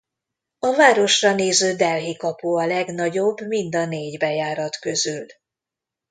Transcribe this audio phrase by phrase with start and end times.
[0.59, 5.25] A városra néző Delhi kapu a legnagyobb mind a négy bejárat közül.